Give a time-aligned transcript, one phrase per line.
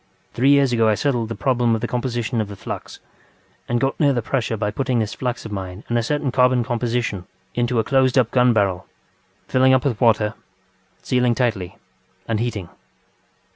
[0.33, 2.99] Three years ago I settled the problem of the composition of the flux,
[3.69, 6.63] and got near the pressure by putting this flux of mine and a certain carbon
[6.63, 8.87] composition into a closed up gun barrel,
[9.47, 10.33] filling up with water,
[11.03, 11.77] sealing tightly,
[12.27, 12.69] and heating.